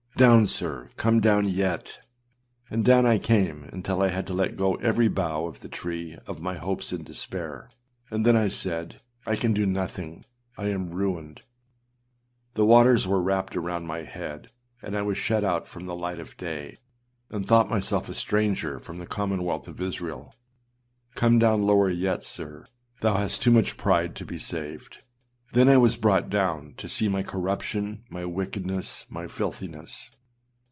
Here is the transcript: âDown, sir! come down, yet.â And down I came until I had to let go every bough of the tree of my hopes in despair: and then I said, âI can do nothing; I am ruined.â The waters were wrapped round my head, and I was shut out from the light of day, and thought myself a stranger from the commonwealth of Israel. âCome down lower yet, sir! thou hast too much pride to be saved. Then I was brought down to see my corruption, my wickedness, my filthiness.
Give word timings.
âDown, 0.17 0.45
sir! 0.47 0.91
come 0.97 1.19
down, 1.19 1.49
yet.â 1.49 1.95
And 2.69 2.85
down 2.85 3.07
I 3.07 3.17
came 3.17 3.63
until 3.73 4.03
I 4.03 4.09
had 4.09 4.27
to 4.27 4.35
let 4.35 4.55
go 4.55 4.75
every 4.75 5.07
bough 5.07 5.47
of 5.47 5.61
the 5.61 5.67
tree 5.67 6.15
of 6.27 6.39
my 6.39 6.57
hopes 6.57 6.93
in 6.93 7.03
despair: 7.03 7.71
and 8.11 8.23
then 8.23 8.35
I 8.35 8.47
said, 8.47 8.99
âI 9.25 9.39
can 9.39 9.51
do 9.51 9.65
nothing; 9.65 10.23
I 10.59 10.65
am 10.67 10.85
ruined.â 10.91 11.41
The 12.53 12.65
waters 12.67 13.07
were 13.07 13.21
wrapped 13.21 13.55
round 13.55 13.87
my 13.87 14.03
head, 14.03 14.51
and 14.83 14.95
I 14.95 15.01
was 15.01 15.17
shut 15.17 15.43
out 15.43 15.67
from 15.67 15.87
the 15.87 15.95
light 15.95 16.19
of 16.19 16.37
day, 16.37 16.77
and 17.31 17.43
thought 17.43 17.71
myself 17.71 18.07
a 18.07 18.13
stranger 18.13 18.77
from 18.79 18.97
the 18.97 19.07
commonwealth 19.07 19.67
of 19.67 19.81
Israel. 19.81 20.35
âCome 21.15 21.39
down 21.39 21.63
lower 21.63 21.89
yet, 21.89 22.23
sir! 22.23 22.67
thou 23.01 23.15
hast 23.17 23.41
too 23.41 23.49
much 23.49 23.75
pride 23.75 24.15
to 24.17 24.25
be 24.25 24.37
saved. 24.37 24.99
Then 25.53 25.67
I 25.67 25.75
was 25.75 25.97
brought 25.97 26.29
down 26.29 26.75
to 26.77 26.87
see 26.87 27.09
my 27.09 27.23
corruption, 27.23 28.05
my 28.09 28.23
wickedness, 28.23 29.05
my 29.09 29.27
filthiness. 29.27 30.09